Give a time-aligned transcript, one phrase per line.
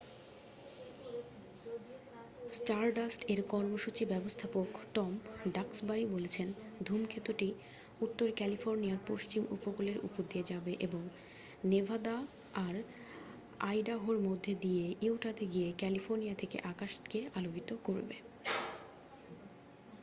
[2.51, 5.11] স্টারডাস্ট-এর কর্মসূচি ব্যবস্থাপক Tom
[5.53, 6.47] Duxbury বলেছেন
[6.83, 7.49] ধূমকেতুটি
[8.01, 11.01] উত্তর ক্যালিফোর্নিয়ার পশ্চিম উপকূলের উপর দিয়ে যাবে এবং
[11.65, 12.15] নেভাদা
[12.65, 12.75] আর
[13.63, 18.15] আইডাহোর মধ্য দিয়ে ইউটাতে গিয়ে ক্যালিফোর্নিয়া থেকে আকাশকে আলোকিত করবে